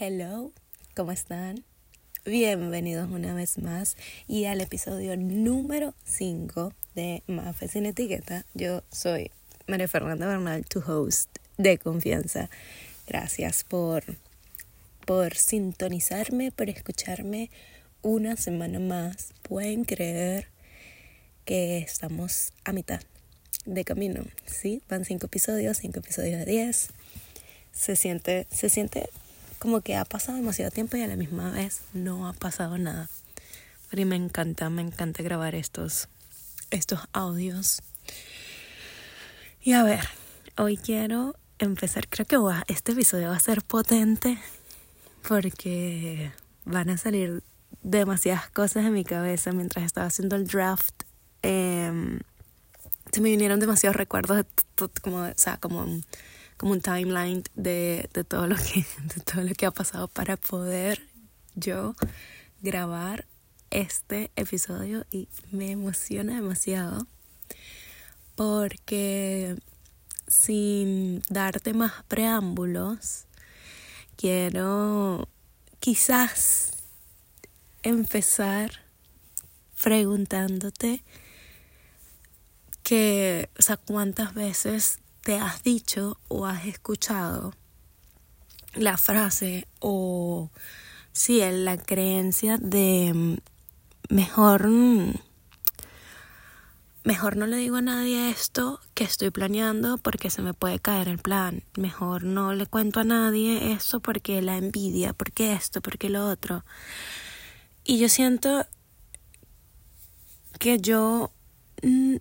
[0.00, 0.52] Hello,
[0.94, 1.64] ¿cómo están?
[2.24, 3.96] Bienvenidos una vez más
[4.28, 8.46] y al episodio número 5 de Mafe sin etiqueta.
[8.54, 9.32] Yo soy
[9.66, 12.48] María Fernanda Bernal, tu host de confianza.
[13.08, 14.04] Gracias por,
[15.04, 17.50] por sintonizarme, por escucharme
[18.00, 19.32] una semana más.
[19.42, 20.46] Pueden creer
[21.44, 23.00] que estamos a mitad
[23.66, 24.80] de camino, ¿sí?
[24.88, 26.88] Van cinco episodios, cinco episodios de 10.
[27.72, 29.10] Se siente, se siente
[29.58, 33.08] como que ha pasado demasiado tiempo y a la misma vez no ha pasado nada.
[33.90, 36.08] Pero me encanta, me encanta grabar estos,
[36.70, 37.82] estos audios.
[39.62, 40.08] Y a ver,
[40.56, 44.38] hoy quiero empezar, creo que este episodio va a ser potente
[45.26, 46.32] porque
[46.64, 47.42] van a salir
[47.82, 51.02] demasiadas cosas en mi cabeza mientras estaba haciendo el draft.
[51.42, 52.20] Em,
[53.12, 54.44] se me vinieron demasiados recuerdos,
[55.02, 55.86] como, o sea, como
[56.58, 60.36] como un timeline de, de, todo lo que, de todo lo que ha pasado para
[60.36, 61.00] poder
[61.54, 61.94] yo
[62.60, 63.24] grabar
[63.70, 67.06] este episodio y me emociona demasiado
[68.34, 69.56] porque
[70.26, 73.24] sin darte más preámbulos
[74.16, 75.28] quiero
[75.80, 76.72] quizás
[77.82, 78.72] empezar
[79.82, 81.02] preguntándote
[82.82, 84.98] que, o sea, cuántas veces
[85.28, 87.52] te has dicho o has escuchado
[88.72, 90.48] la frase o
[91.12, 93.36] sí, la creencia de mm,
[94.08, 95.12] mejor mm,
[97.04, 101.08] mejor no le digo a nadie esto que estoy planeando porque se me puede caer
[101.08, 101.62] el plan.
[101.76, 106.64] Mejor no le cuento a nadie esto porque la envidia, porque esto, porque lo otro.
[107.84, 108.64] Y yo siento
[110.58, 111.32] que yo
[111.82, 112.16] mm,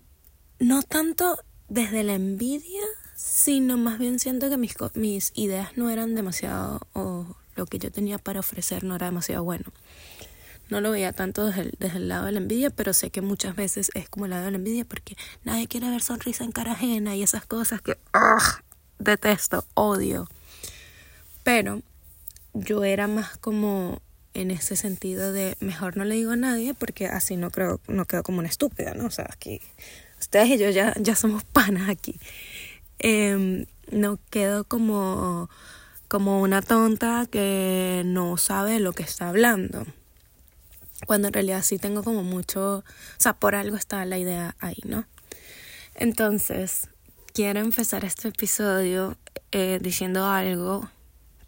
[0.59, 2.81] no tanto desde la envidia,
[3.15, 7.91] sino más bien siento que mis, mis ideas no eran demasiado, o lo que yo
[7.91, 9.65] tenía para ofrecer no era demasiado bueno.
[10.69, 13.21] No lo veía tanto desde el, desde el lado de la envidia, pero sé que
[13.21, 16.52] muchas veces es como el lado de la envidia porque nadie quiere ver sonrisa en
[16.52, 17.97] cara ajena y esas cosas que
[18.99, 20.27] detesto, odio.
[21.43, 21.81] Pero
[22.53, 24.02] yo era más como
[24.33, 28.05] en ese sentido de mejor no le digo a nadie porque así no creo, no
[28.05, 29.05] quedo como una estúpida, ¿no?
[29.05, 29.61] O sea, aquí
[30.20, 32.20] ustedes y yo ya, ya somos panas aquí.
[33.00, 35.50] Em, no quedo como,
[36.08, 39.86] como una tonta que no sabe lo que está hablando.
[41.05, 42.83] Cuando en realidad sí tengo como mucho, o
[43.17, 45.05] sea, por algo está la idea ahí, ¿no?
[45.95, 46.89] Entonces,
[47.34, 49.16] quiero empezar este episodio
[49.52, 50.89] eh, diciendo algo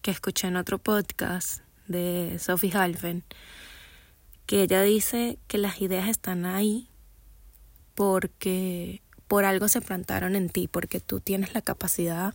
[0.02, 3.24] que escuché en otro podcast de Sophie Halfen,
[4.46, 6.88] que ella dice que las ideas están ahí
[8.00, 12.34] porque por algo se plantaron en ti, porque tú tienes la capacidad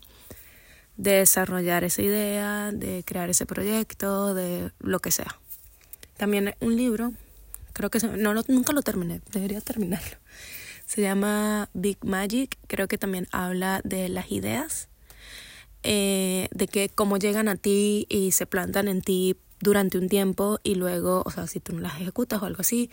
[0.98, 5.41] de desarrollar esa idea, de crear ese proyecto, de lo que sea.
[6.19, 7.14] También un libro,
[7.72, 10.19] creo que no nunca lo terminé, debería terminarlo.
[10.84, 14.91] Se llama Big Magic, creo que también habla de las ideas,
[15.82, 20.60] eh, de que cómo llegan a ti y se plantan en ti durante un tiempo
[20.62, 22.91] y luego, o sea, si tú no las ejecutas o algo así,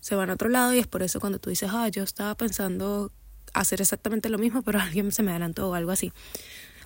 [0.00, 2.34] se van a otro lado y es por eso cuando tú dices, ah, yo estaba
[2.34, 3.12] pensando
[3.52, 6.12] hacer exactamente lo mismo, pero alguien se me adelantó o algo así.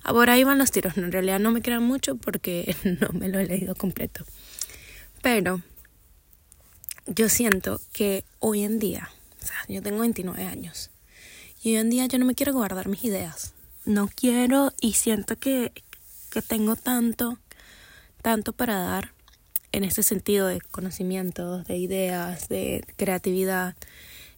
[0.03, 3.39] Ahora ahí van los tiros, en realidad no me crean mucho porque no me lo
[3.39, 4.25] he leído completo.
[5.23, 5.63] Pero
[7.07, 9.09] yo siento que hoy en día,
[9.43, 10.91] o sea, yo tengo 29 años
[11.63, 13.55] y hoy en día yo no me quiero guardar mis ideas.
[13.85, 15.73] No quiero y siento que,
[16.31, 17.39] que tengo tanto,
[18.21, 19.18] tanto para dar
[19.73, 23.75] en ese sentido de conocimientos, de ideas, de creatividad,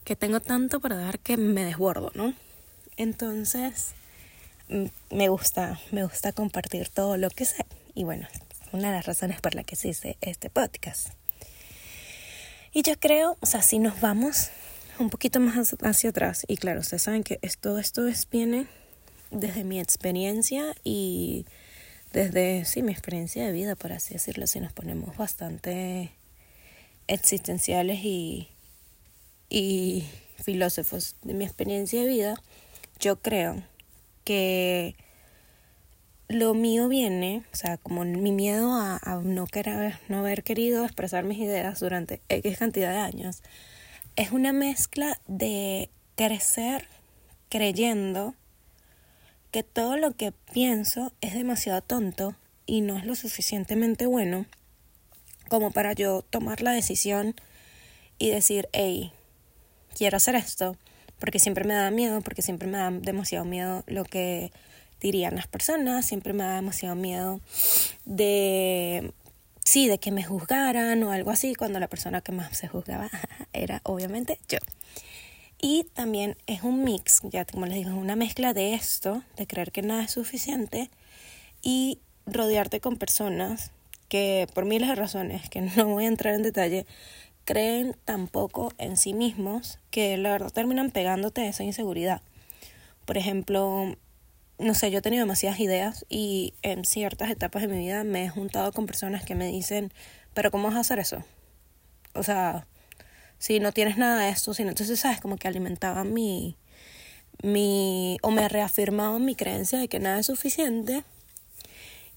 [0.05, 2.35] que tengo tanto para dar que me desbordo, ¿no?
[2.97, 3.95] Entonces,
[5.11, 7.65] me gusta, me gusta compartir todo lo que sé.
[7.95, 8.27] Y bueno,
[8.73, 11.09] una de las razones por la que se hice este podcast.
[12.73, 14.51] Y yo creo, o sea, si nos vamos
[14.99, 18.67] un poquito más hacia atrás, y claro, ustedes saben que esto, esto es, viene
[19.31, 21.47] desde mi experiencia y
[22.13, 26.11] desde, sí, mi experiencia de vida, por así decirlo, si nos ponemos bastante
[27.07, 28.49] existenciales y,
[29.49, 30.05] y
[30.43, 31.17] filósofos.
[31.23, 32.35] De mi experiencia de vida,
[32.99, 33.63] yo creo
[34.25, 34.97] que
[36.29, 40.85] lo mío viene, o sea, como mi miedo a, a, no, querer, no haber querido
[40.85, 43.43] expresar mis ideas durante X cantidad de años,
[44.17, 46.87] es una mezcla de crecer
[47.49, 48.35] creyendo
[49.51, 52.35] que todo lo que pienso es demasiado tonto
[52.67, 54.47] y no es lo suficientemente bueno
[55.49, 57.35] como para yo tomar la decisión
[58.19, 59.13] y decir, hey,
[59.97, 60.77] quiero hacer esto,
[61.19, 64.53] porque siempre me da miedo, porque siempre me da demasiado miedo lo que
[65.01, 67.41] dirían las personas, siempre me da demasiado miedo
[68.05, 69.13] de
[69.65, 73.11] sí, de que me juzgaran o algo así, cuando la persona que más se juzgaba
[73.53, 74.59] era obviamente yo.
[75.61, 79.47] Y también es un mix, ya como les digo, es una mezcla de esto, de
[79.47, 80.91] creer que nada es suficiente
[81.63, 83.73] y rodearte con personas
[84.09, 86.87] que por miles de razones, que no voy a entrar en detalle,
[87.45, 92.23] creen tan poco en sí mismos que la verdad terminan pegándote esa inseguridad.
[93.05, 93.97] Por ejemplo,
[94.59, 98.25] no sé, yo he tenido demasiadas ideas y en ciertas etapas de mi vida me
[98.25, 99.93] he juntado con personas que me dicen,
[100.33, 101.23] pero ¿cómo vas a hacer eso?
[102.15, 102.67] O sea,
[103.41, 105.19] si no tienes nada de esto, sino entonces, ¿sabes?
[105.19, 106.57] Como que alimentaba mi,
[107.43, 111.03] mi, o me reafirmaba mi creencia de que nada es suficiente.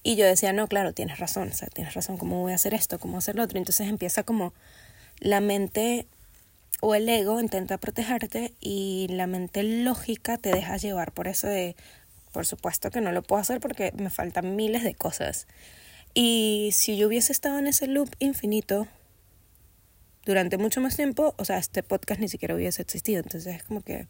[0.02, 2.74] Y yo decía, no, claro, tienes razón, o sea, tienes razón, ¿cómo voy a hacer
[2.74, 2.98] esto?
[2.98, 3.56] ¿Cómo hacer lo otro?
[3.56, 4.52] Entonces empieza como
[5.18, 6.06] la mente
[6.82, 11.74] o el ego intenta protegerte y la mente lógica te deja llevar por eso de,
[12.32, 15.46] por supuesto que no lo puedo hacer porque me faltan miles de cosas.
[16.12, 18.86] Y si yo hubiese estado en ese loop infinito
[20.24, 23.20] durante mucho más tiempo, o sea, este podcast ni siquiera hubiese existido.
[23.22, 24.06] Entonces es como que...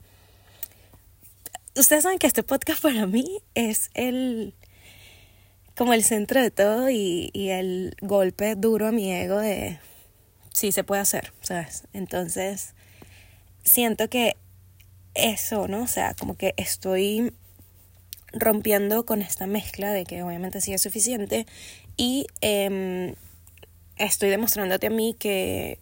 [1.76, 4.55] Ustedes saben que este podcast para mí es el
[5.76, 9.81] como el centro de todo y, y el golpe duro a mi ego de
[10.52, 11.88] sí se puede hacer, ¿sabes?
[11.93, 12.75] Entonces
[13.64, 14.37] siento que
[15.14, 15.82] eso, ¿no?
[15.82, 17.32] O sea, como que estoy
[18.32, 21.46] rompiendo con esta mezcla de que obviamente sí es suficiente
[21.96, 23.14] y eh,
[23.96, 25.78] estoy demostrándote a mí que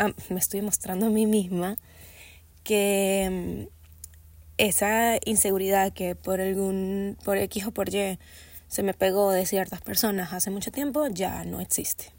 [0.00, 1.76] ah, me estoy demostrando a mí misma
[2.64, 3.68] que em,
[4.58, 8.18] esa inseguridad que por algún por X o por Y
[8.68, 12.12] se me pegó de ciertas personas hace mucho tiempo ya no existe.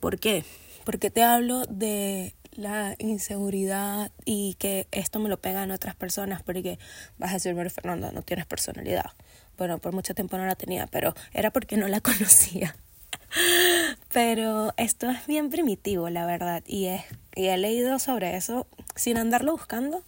[0.00, 0.44] ¿Por qué?
[0.84, 6.78] Porque te hablo de la inseguridad y que esto me lo pegan otras personas porque
[7.18, 9.10] vas a decir, María Fernanda, no tienes personalidad.
[9.56, 12.74] Bueno, por mucho tiempo no la tenía, pero era porque no la conocía.
[14.12, 16.88] Pero esto es bien primitivo, la verdad, y,
[17.34, 18.66] he leído sobre eso
[18.96, 20.02] sin andarlo buscando,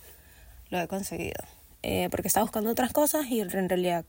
[0.71, 1.43] lo he conseguido.
[1.83, 4.05] Eh, porque estaba buscando otras cosas y en realidad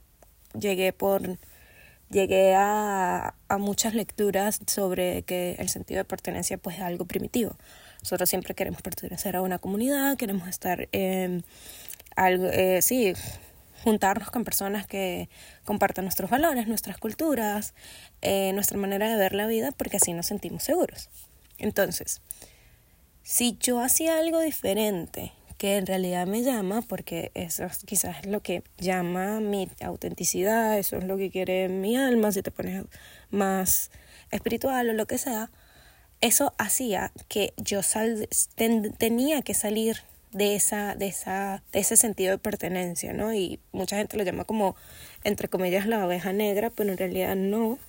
[0.53, 1.37] llegué por
[2.09, 7.55] llegué a, muchas lecturas sobre que el sentido de pertenencia pues es algo primitivo.
[8.01, 11.43] Nosotros siempre queremos pertenecer a una comunidad, queremos estar en
[12.15, 13.13] algo, eh, sí,
[13.83, 15.29] juntarnos con personas que
[15.65, 17.73] compartan nuestros valores, nuestras culturas,
[18.21, 21.09] eh, nuestra manera de ver la vida, porque así nos sentimos seguros.
[21.57, 22.21] Entonces,
[23.23, 28.41] si yo hacía algo diferente, que en realidad me llama, porque eso quizás es lo
[28.41, 32.83] que llama mi autenticidad, eso es lo que quiere mi alma, si te pones
[33.29, 33.91] más
[34.31, 35.51] espiritual o lo que sea,
[36.21, 37.81] eso hacía que yo
[38.97, 40.01] tenía que salir
[40.33, 43.33] de esa de esa de ese sentido de pertenencia, ¿no?
[43.33, 44.75] Y mucha gente lo llama como
[45.23, 47.79] entre comillas la oveja negra, pero en realidad no,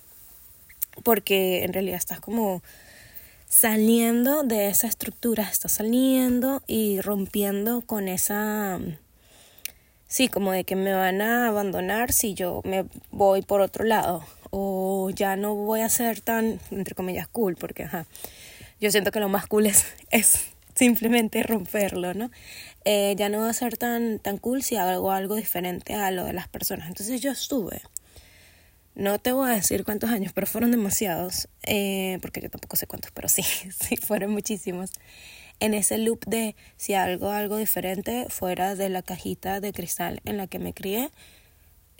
[1.03, 2.63] porque en realidad estás como
[3.47, 8.79] saliendo de esa estructura, estás saliendo y rompiendo con esa
[10.07, 14.25] sí, como de que me van a abandonar si yo me voy por otro lado
[14.49, 18.05] o ya no voy a ser tan, entre comillas, cool, porque ajá,
[18.79, 20.45] yo siento que lo más cool es, es
[20.75, 22.31] simplemente romperlo, ¿no?
[22.83, 26.25] Eh, ya no va a ser tan, tan cool si hago algo diferente a lo
[26.25, 26.87] de las personas.
[26.87, 27.81] Entonces yo estuve,
[28.95, 32.87] no te voy a decir cuántos años, pero fueron demasiados, eh, porque yo tampoco sé
[32.87, 33.43] cuántos, pero sí,
[33.79, 34.91] sí, fueron muchísimos.
[35.59, 40.37] En ese loop de si algo, algo diferente fuera de la cajita de cristal en
[40.37, 41.11] la que me crié,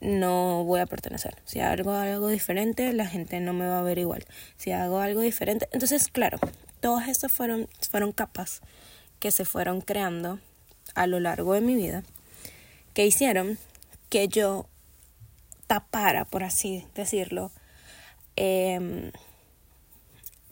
[0.02, 1.36] no voy a pertenecer.
[1.46, 4.26] Si hago algo diferente, la gente no me va a ver igual.
[4.58, 6.38] Si hago algo diferente, entonces, claro,
[6.86, 8.62] todas estas fueron, fueron capas
[9.18, 10.38] que se fueron creando
[10.94, 12.04] a lo largo de mi vida,
[12.94, 13.58] que hicieron
[14.10, 14.68] que yo
[15.65, 17.51] tapara, por así decirlo,
[18.36, 19.12] eh,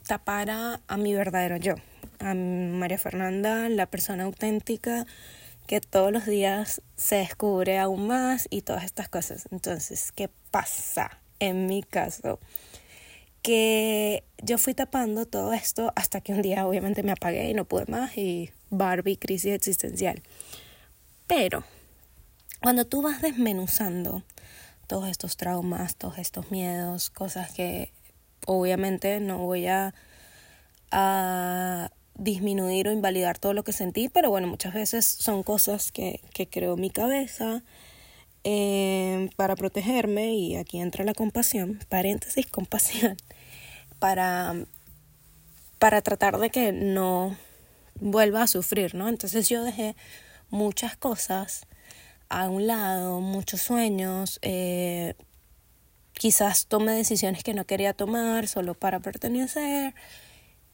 [0.07, 1.75] tapara a mi verdadero yo,
[2.17, 5.05] a María Fernanda, la persona auténtica
[5.67, 9.47] que todos los días se descubre aún más y todas estas cosas.
[9.51, 12.39] Entonces, ¿qué pasa en mi caso?
[13.43, 17.65] Que yo fui tapando todo esto hasta que un día obviamente me apagué y no
[17.65, 20.23] pude más y Barbie, crisis existencial.
[21.27, 21.63] Pero
[22.61, 24.23] cuando tú vas desmenuzando
[24.87, 27.91] todos estos traumas, todos estos miedos, cosas que
[28.45, 29.93] obviamente no voy a,
[30.91, 36.21] a disminuir o invalidar todo lo que sentí, pero bueno, muchas veces son cosas que,
[36.33, 37.63] que creo mi cabeza
[38.43, 43.17] eh, para protegerme y aquí entra la compasión, paréntesis, compasión,
[44.03, 44.53] para,
[45.79, 47.37] para tratar de que no
[48.01, 49.07] vuelva a sufrir, ¿no?
[49.07, 49.95] Entonces yo dejé
[50.49, 51.67] muchas cosas
[52.27, 55.15] a un lado, muchos sueños, eh,
[56.11, 59.95] quizás tome decisiones que no quería tomar solo para pertenecer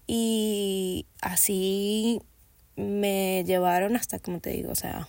[0.08, 2.24] y así
[2.78, 5.08] me llevaron hasta, como te digo, o sea,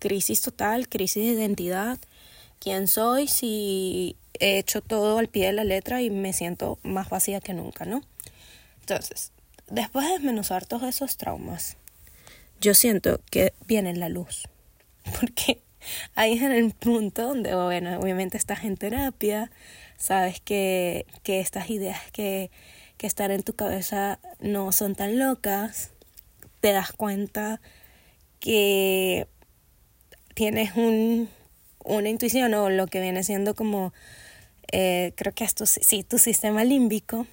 [0.00, 2.00] crisis total, crisis de identidad,
[2.58, 7.08] quién soy si he hecho todo al pie de la letra y me siento más
[7.08, 8.02] vacía que nunca, ¿no?
[8.80, 9.32] Entonces,
[9.68, 11.76] después de desmenuzar todos esos traumas,
[12.60, 14.48] yo siento que viene la luz,
[15.20, 15.62] porque
[16.14, 19.50] ahí es en el punto donde, bueno, obviamente estás en terapia,
[19.96, 22.50] sabes que, que estas ideas que,
[22.96, 25.90] que están en tu cabeza no son tan locas,
[26.60, 27.60] te das cuenta
[28.38, 29.26] que
[30.34, 31.28] tienes un,
[31.84, 33.92] una intuición o lo que viene siendo como,
[34.72, 37.26] eh, creo que esto sí, tu sistema límbico,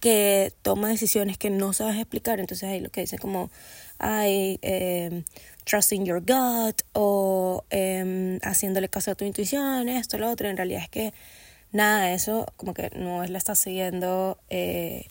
[0.00, 2.38] que toma decisiones que no sabes explicar.
[2.38, 3.50] Entonces ahí lo que dice como,
[3.98, 5.22] ay, eh,
[5.64, 10.48] trusting your gut o eh, haciéndole caso a tu intuición, esto, lo otro.
[10.48, 11.14] En realidad es que
[11.72, 15.06] nada de eso, como que no es la estás siguiendo eh,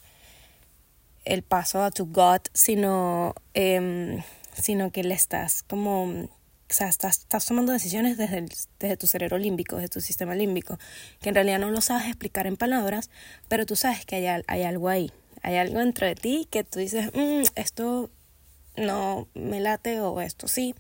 [1.26, 4.22] el paso a tu gut, sino, em,
[4.62, 6.30] sino que le estás como
[6.74, 8.48] o sea, estás, tomando decisiones desde,
[8.80, 10.80] desde tu cerebro límbico, desde tu sistema límbico,
[11.22, 13.12] que en realidad no lo sabes explicar en palabras,
[13.48, 15.12] pero tú sabes que hay, hay algo ahí,
[15.44, 18.10] hay algo dentro de ti que tú dices, mm, esto
[18.76, 20.74] no me late o esto sí.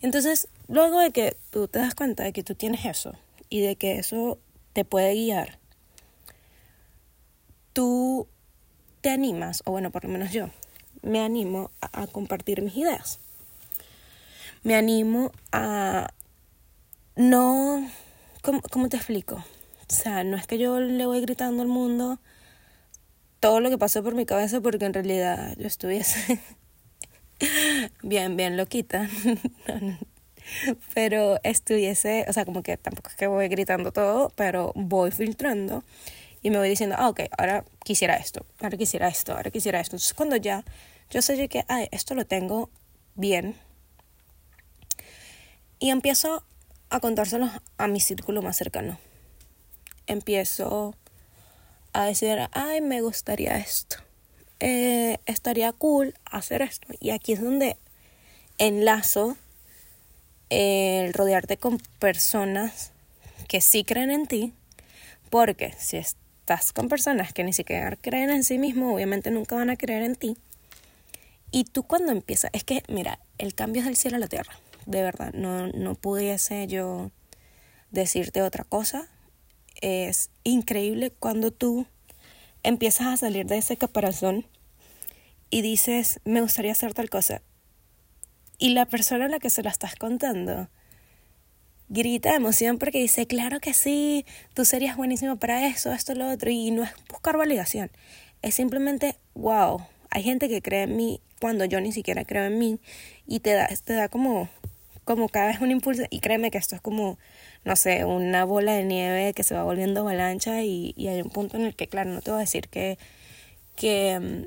[0.00, 3.12] Entonces, luego de que tú te das cuenta de que tú tienes eso
[3.50, 4.38] y de que eso
[4.72, 5.58] te puede guiar,
[7.74, 8.26] tú
[9.02, 10.48] te animas, o bueno, por lo menos yo,
[11.02, 13.20] me animo a compartir mis ideas
[14.68, 16.12] me animo a
[17.16, 17.88] no,
[18.42, 19.36] ¿cómo, te explico?
[19.36, 22.18] O sea, no es que yo le voy gritando al mundo
[23.40, 26.38] todo lo que pasó por mi cabeza porque en realidad yo estuviese
[28.02, 29.08] bien, bien loquita.
[30.94, 35.82] pero estuviese, o sea, como que tampoco es que voy gritando todo, pero voy filtrando
[36.42, 39.96] y me voy diciendo, ah, ok, ahora quisiera esto, ahora quisiera esto, ahora quisiera esto.
[39.96, 40.62] Entonces cuando ya
[41.08, 42.68] yo sé que, ay, esto lo tengo
[43.14, 43.56] bien,
[45.78, 46.42] y empiezo
[46.90, 48.98] a contárselos a mi círculo más cercano.
[50.06, 50.94] Empiezo
[51.92, 53.96] a decir, ay, me gustaría esto.
[54.60, 56.88] Eh, estaría cool hacer esto.
[57.00, 57.76] Y aquí es donde
[58.58, 59.36] enlazo
[60.50, 62.92] el rodearte con personas
[63.48, 64.52] que sí creen en ti,
[65.30, 69.70] porque si estás con personas que ni siquiera creen en sí mismo, obviamente nunca van
[69.70, 70.36] a creer en ti.
[71.50, 74.58] Y tú cuando empiezas, es que, mira, el cambio es del cielo a la tierra
[74.88, 77.10] de verdad, no, no pudiese yo
[77.90, 79.06] decirte otra cosa.
[79.82, 81.86] Es increíble cuando tú
[82.62, 84.46] empiezas a salir de ese caparazón
[85.50, 87.42] y dices, me gustaría hacer tal cosa.
[88.58, 90.68] Y la persona a la que se la estás contando
[91.90, 96.30] grita de emoción porque dice, claro que sí, tú serías buenísimo para eso, esto, lo
[96.30, 96.50] otro.
[96.50, 97.90] Y no es buscar validación,
[98.40, 102.58] es simplemente, wow, hay gente que cree en mí cuando yo ni siquiera creo en
[102.58, 102.80] mí
[103.26, 104.48] y te da, te da como
[105.08, 107.18] como cada vez un impulso y créeme que esto es como,
[107.64, 111.30] no sé, una bola de nieve que se va volviendo avalancha y, y hay un
[111.30, 112.98] punto en el que, claro, no te voy a decir que,
[113.74, 114.44] que, mm,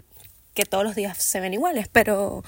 [0.54, 2.44] que todos los días se ven iguales, pero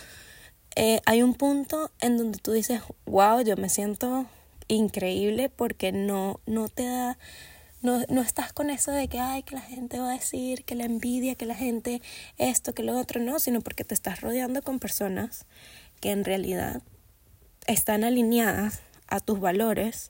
[0.76, 4.28] eh, hay un punto en donde tú dices, wow, yo me siento
[4.68, 7.18] increíble porque no, no te da...
[7.82, 10.76] No, no estás con eso de que, ay, que la gente va a decir, que
[10.76, 12.02] la envidia, que la gente
[12.38, 15.46] esto, que lo otro, no, sino porque te estás rodeando con personas
[16.00, 16.82] que en realidad
[17.68, 20.10] están alineadas a tus valores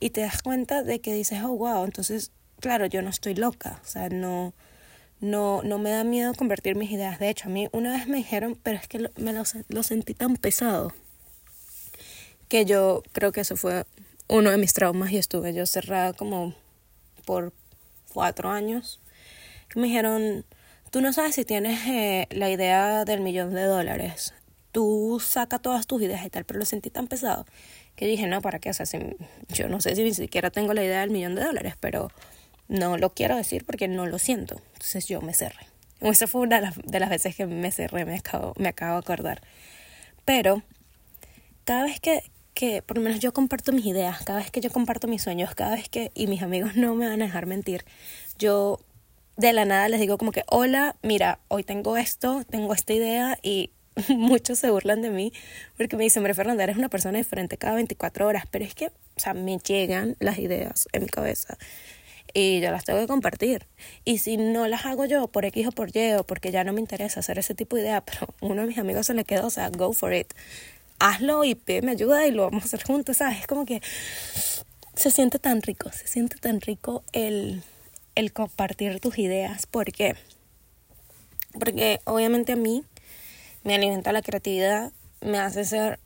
[0.00, 3.80] y te das cuenta de que dices, oh, wow, entonces, claro, yo no estoy loca,
[3.82, 4.54] o sea, no,
[5.20, 7.18] no, no me da miedo convertir mis ideas.
[7.18, 10.14] De hecho, a mí una vez me dijeron, pero es que me lo, lo sentí
[10.14, 10.92] tan pesado,
[12.48, 13.84] que yo creo que eso fue
[14.28, 16.54] uno de mis traumas y estuve yo cerrada como
[17.24, 17.52] por
[18.12, 19.00] cuatro años.
[19.76, 20.44] me dijeron,
[20.90, 24.34] tú no sabes si tienes eh, la idea del millón de dólares
[24.72, 27.46] tú sacas todas tus ideas y tal, pero lo sentí tan pesado
[27.96, 28.70] que dije, no, ¿para qué?
[28.70, 28.86] O sea,
[29.50, 32.10] yo no sé si ni siquiera tengo la idea del millón de dólares, pero
[32.68, 34.60] no lo quiero decir porque no lo siento.
[34.72, 35.66] Entonces yo me cerré.
[36.00, 38.94] Esa fue una de las, de las veces que me cerré, me acabo, me acabo
[38.94, 39.42] de acordar.
[40.24, 40.62] Pero
[41.64, 42.22] cada vez que,
[42.54, 45.54] que, por lo menos yo comparto mis ideas, cada vez que yo comparto mis sueños,
[45.54, 47.84] cada vez que, y mis amigos no me van a dejar mentir,
[48.38, 48.80] yo
[49.36, 53.38] de la nada les digo como que, hola, mira, hoy tengo esto, tengo esta idea
[53.42, 53.70] y
[54.08, 55.32] muchos se burlan de mí
[55.76, 58.86] porque me dicen, María Fernanda, eres una persona diferente cada 24 horas, pero es que,
[58.86, 61.58] o sea, me llegan las ideas en mi cabeza
[62.32, 63.66] y yo las tengo que compartir.
[64.04, 66.72] Y si no las hago yo por X o por Y o porque ya no
[66.72, 69.46] me interesa hacer ese tipo de idea, pero uno de mis amigos se le quedó,
[69.46, 70.32] o sea, go for it.
[70.98, 73.40] Hazlo y me ayuda y lo vamos a hacer juntos, ¿sabes?
[73.40, 73.80] Es como que
[74.94, 77.62] se siente tan rico, se siente tan rico el,
[78.14, 79.66] el compartir tus ideas.
[79.66, 80.14] ¿Por qué?
[81.58, 82.84] Porque obviamente a mí
[83.64, 86.00] me alimenta la creatividad, me hace ser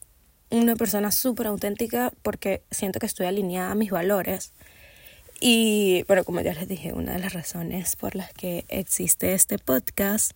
[0.50, 4.52] una persona súper auténtica porque siento que estoy alineada a mis valores.
[5.40, 9.58] Y bueno, como ya les dije, una de las razones por las que existe este
[9.58, 10.32] podcast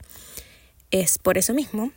[0.90, 1.92] es por eso mismo.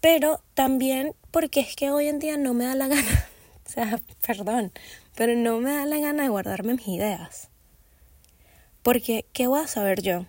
[0.00, 3.28] Pero también porque es que hoy en día no me da la gana.
[3.68, 4.72] O sea, perdón,
[5.14, 7.50] pero no me da la gana de guardarme mis ideas.
[8.82, 10.24] Porque, ¿qué voy a saber yo?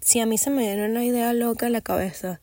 [0.00, 2.40] Si a mí se me viene una idea loca en la cabeza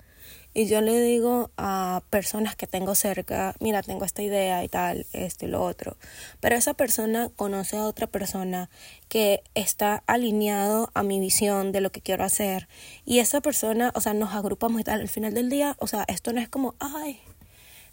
[0.53, 5.05] y yo le digo a personas que tengo cerca, mira, tengo esta idea y tal,
[5.13, 5.95] esto y lo otro.
[6.41, 8.69] Pero esa persona conoce a otra persona
[9.07, 12.67] que está alineado a mi visión de lo que quiero hacer.
[13.05, 14.99] Y esa persona, o sea, nos agrupamos y tal.
[14.99, 17.21] Al final del día, o sea, esto no es como, ay,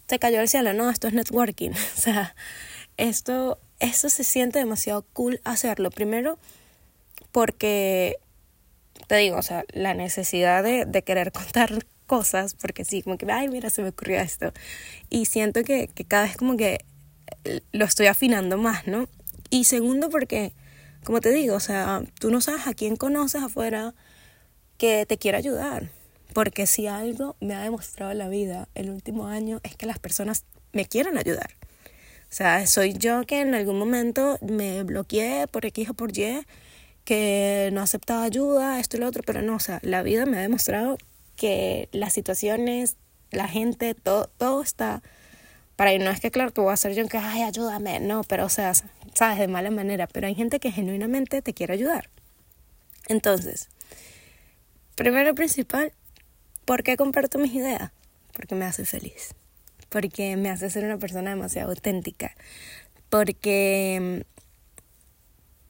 [0.05, 1.71] te cayó el cielo, no, esto es networking.
[1.97, 2.35] O sea,
[2.97, 5.91] esto, esto se siente demasiado cool hacerlo.
[5.91, 6.39] Primero,
[7.31, 8.17] porque
[9.07, 13.31] te digo, o sea, la necesidad de, de querer contar cosas, porque sí, como que,
[13.31, 14.51] ay, mira, se me ocurrió esto.
[15.09, 16.79] Y siento que, que cada vez como que
[17.43, 19.07] eh, lo estoy afinando más, ¿no?
[19.51, 20.51] Y segundo, porque,
[21.03, 23.93] como te digo, o sea, tú no sabes a quién conoces afuera
[24.79, 25.91] que te quiera ayudar.
[26.33, 30.45] Porque si algo me ha demostrado la vida el último año es que las personas
[30.73, 31.51] me quieren ayudar.
[32.31, 36.45] O sea, soy yo que en algún momento me bloqueé por X o por Y,
[37.03, 40.37] que no aceptaba ayuda, esto y lo otro, pero no, o sea, la vida me
[40.37, 40.97] ha demostrado
[41.39, 42.97] que las situaciones,
[43.31, 45.01] la gente, todo, todo está
[45.77, 46.01] para ir.
[46.01, 48.49] No es que, claro, que voy a hacer yo que, ay, ayúdame, no, pero, o
[48.49, 48.73] sea,
[49.13, 52.09] sabes, de mala manera, pero hay gente que genuinamente te quiere ayudar.
[53.07, 53.69] Entonces,
[54.95, 55.93] primero principal,
[56.65, 57.91] ¿por qué comparto mis ideas?
[58.33, 59.33] Porque me hace feliz,
[59.87, 62.35] porque me hace ser una persona demasiado auténtica,
[63.09, 64.25] porque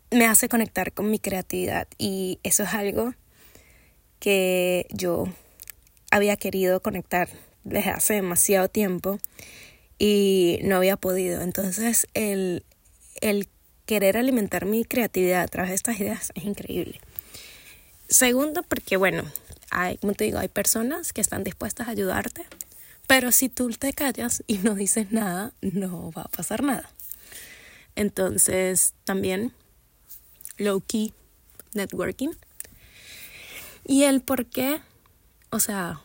[0.10, 3.14] me hace conectar con mi creatividad y eso es algo
[4.20, 5.26] que yo
[6.12, 7.30] había querido conectar
[7.64, 9.20] desde hace demasiado tiempo
[9.98, 11.42] y no había podido.
[11.42, 12.64] Entonces el,
[13.22, 13.48] el
[13.86, 17.00] querer alimentar mi creatividad a través de estas ideas es increíble.
[18.08, 19.24] Segundo, porque bueno,
[19.72, 22.46] hay, como te digo, hay personas que están dispuestas a ayudarte,
[23.08, 26.90] pero si tú te callas y no dices nada, no va a pasar nada.
[27.96, 29.52] Entonces, también
[30.58, 31.14] low key
[31.74, 32.30] networking.
[33.86, 34.80] Y el por qué
[35.52, 36.02] o sea,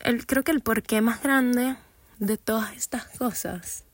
[0.00, 1.76] el, creo que el porqué más grande
[2.18, 3.84] de todas estas cosas.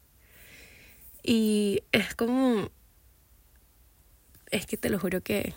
[1.22, 2.70] Y es como,
[4.50, 5.54] es que te lo juro que,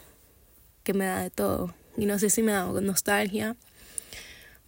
[0.84, 1.74] que me da de todo.
[1.98, 3.56] Y no sé si me da nostalgia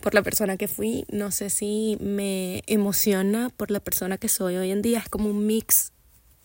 [0.02, 4.58] por la persona que fui, no sé si me emociona por la persona que soy
[4.58, 5.00] hoy en día.
[5.00, 5.92] Es como un mix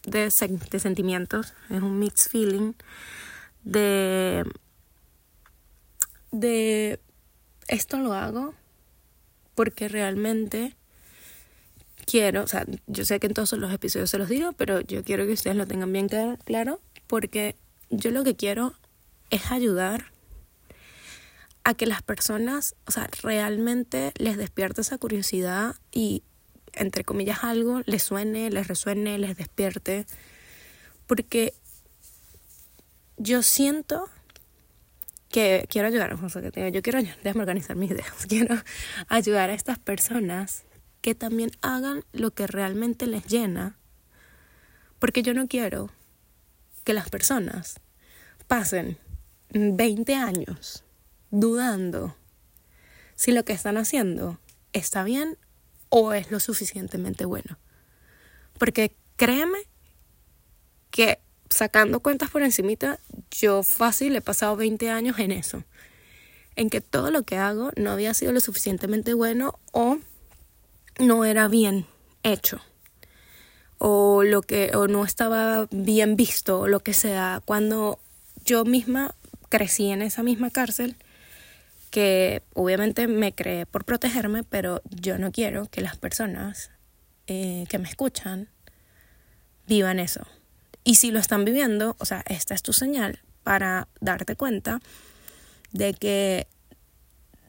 [0.04, 0.30] de,
[0.70, 2.72] de sentimientos, es un mix feeling
[3.64, 4.44] de,
[6.30, 7.00] de
[7.68, 8.54] esto lo hago
[9.54, 10.76] porque realmente
[12.04, 15.04] quiero, o sea, yo sé que en todos los episodios se los digo, pero yo
[15.04, 16.08] quiero que ustedes lo tengan bien
[16.44, 17.56] claro, porque
[17.90, 18.74] yo lo que quiero
[19.30, 20.12] es ayudar
[21.64, 26.22] a que las personas, o sea, realmente les despierte esa curiosidad y,
[26.72, 30.06] entre comillas, algo les suene, les resuene, les despierte,
[31.06, 31.54] porque
[33.16, 34.08] yo siento
[35.32, 38.54] que quiero ayudar, o sea, que yo quiero déjame organizar mis ideas, quiero
[39.08, 40.62] ayudar a estas personas
[41.00, 43.76] que también hagan lo que realmente les llena,
[45.00, 45.90] porque yo no quiero
[46.84, 47.80] que las personas
[48.46, 48.98] pasen
[49.50, 50.84] 20 años
[51.30, 52.14] dudando
[53.14, 54.38] si lo que están haciendo
[54.72, 55.38] está bien
[55.88, 57.58] o es lo suficientemente bueno.
[58.58, 59.58] Porque créeme
[60.90, 61.21] que
[61.52, 62.98] sacando cuentas por encimita,
[63.30, 65.64] yo fácil he pasado 20 años en eso.
[66.56, 69.98] En que todo lo que hago no había sido lo suficientemente bueno o
[70.98, 71.86] no era bien
[72.22, 72.60] hecho.
[73.78, 77.42] O lo que o no estaba bien visto o lo que sea.
[77.44, 77.98] Cuando
[78.44, 79.14] yo misma
[79.48, 80.96] crecí en esa misma cárcel
[81.90, 86.70] que obviamente me creé por protegerme, pero yo no quiero que las personas
[87.26, 88.48] eh, que me escuchan
[89.66, 90.26] vivan eso.
[90.84, 94.80] Y si lo están viviendo, o sea, esta es tu señal para darte cuenta
[95.72, 96.46] de que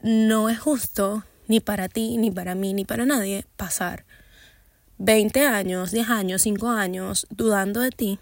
[0.02, 4.04] no es justo ni para ti, ni para mí, ni para nadie pasar
[4.98, 8.18] 20 años, 10 años, 5 años dudando de ti,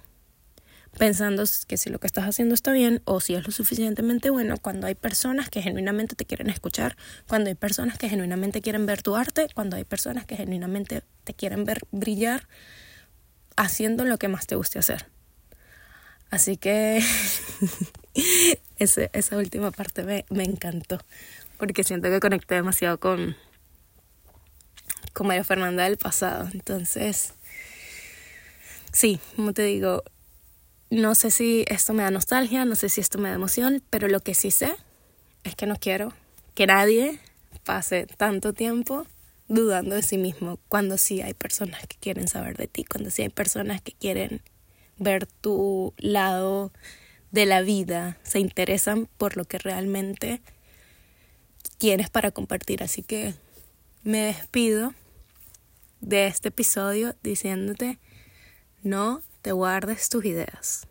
[0.98, 4.56] pensando que si lo que estás haciendo está bien o si es lo suficientemente bueno,
[4.58, 6.96] cuando hay personas que genuinamente te quieren escuchar,
[7.28, 11.34] cuando hay personas que genuinamente quieren ver tu arte, cuando hay personas que genuinamente te
[11.34, 12.48] quieren ver brillar
[13.56, 15.06] haciendo lo que más te guste hacer.
[16.30, 17.02] Así que
[18.78, 20.98] esa última parte me, me encantó,
[21.58, 23.36] porque siento que conecté demasiado con,
[25.12, 26.48] con María Fernanda del pasado.
[26.52, 27.34] Entonces,
[28.92, 30.02] sí, como te digo,
[30.90, 34.08] no sé si esto me da nostalgia, no sé si esto me da emoción, pero
[34.08, 34.74] lo que sí sé
[35.44, 36.12] es que no quiero
[36.54, 37.18] que nadie
[37.64, 39.06] pase tanto tiempo
[39.48, 43.22] dudando de sí mismo cuando sí hay personas que quieren saber de ti, cuando sí
[43.22, 44.42] hay personas que quieren
[44.98, 46.72] ver tu lado
[47.30, 50.40] de la vida, se interesan por lo que realmente
[51.78, 52.82] tienes para compartir.
[52.82, 53.34] Así que
[54.04, 54.94] me despido
[56.00, 57.98] de este episodio diciéndote
[58.82, 60.86] no te guardes tus ideas.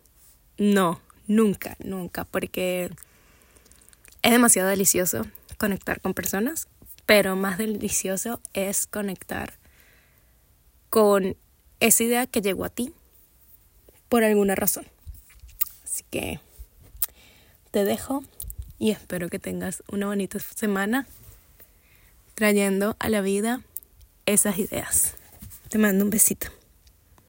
[0.58, 2.90] No, nunca, nunca, porque
[4.22, 5.26] es demasiado delicioso
[5.58, 6.68] conectar con personas,
[7.06, 9.54] pero más delicioso es conectar
[10.90, 11.36] con
[11.80, 12.92] esa idea que llegó a ti
[14.08, 14.86] por alguna razón.
[15.84, 16.40] Así que
[17.70, 18.24] te dejo
[18.78, 21.06] y espero que tengas una bonita semana
[22.34, 23.62] trayendo a la vida
[24.26, 25.14] esas ideas.
[25.68, 26.48] Te mando un besito.